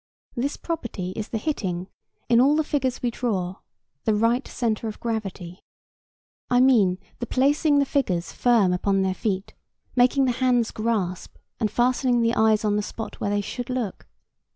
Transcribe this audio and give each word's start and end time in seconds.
This 0.35 0.57
property 0.57 1.11
is 1.11 1.27
the 1.29 1.37
hitting, 1.37 1.87
in 2.27 2.41
all 2.41 2.55
the 2.55 2.63
figures 2.63 3.03
we 3.03 3.11
draw, 3.11 3.57
the 4.05 4.15
right 4.15 4.47
centre 4.47 4.87
of 4.87 4.99
gravity. 4.99 5.59
I 6.49 6.59
mean 6.59 6.97
the 7.19 7.27
placing 7.27 7.77
the 7.77 7.85
figures 7.85 8.31
firm 8.31 8.73
upon 8.73 9.03
their 9.03 9.13
feet, 9.13 9.53
making 9.95 10.25
the 10.25 10.31
hands 10.31 10.71
grasp, 10.71 11.35
and 11.59 11.69
fastening 11.69 12.23
the 12.23 12.33
eyes 12.33 12.65
on 12.65 12.77
the 12.77 12.81
spot 12.81 13.19
where 13.21 13.29
they 13.29 13.41
should 13.41 13.69
look. 13.69 14.07